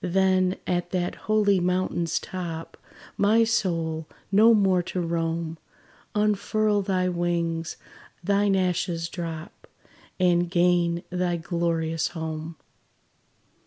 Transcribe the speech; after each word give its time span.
Then 0.03 0.55
at 0.65 0.89
that 0.89 1.13
holy 1.13 1.59
mountain's 1.59 2.17
top, 2.19 2.75
My 3.17 3.43
soul, 3.43 4.07
no 4.31 4.51
more 4.55 4.81
to 4.81 4.99
roam, 4.99 5.59
Unfurl 6.15 6.81
thy 6.81 7.07
wings 7.07 7.77
thine 8.23 8.55
ashes 8.55 9.07
drop; 9.09 9.67
And 10.19 10.49
gain 10.49 11.03
thy 11.11 11.35
glorious 11.37 12.07
home. 12.17 12.55